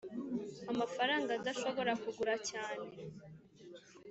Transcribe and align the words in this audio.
amafaranga 0.71 1.29
adashobora 1.37 1.91
kugura 2.01 2.35
cyane 2.49 2.87